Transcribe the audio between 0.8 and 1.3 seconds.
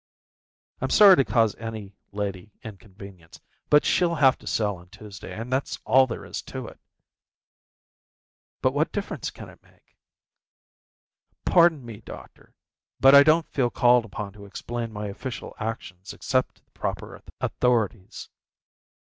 sorry to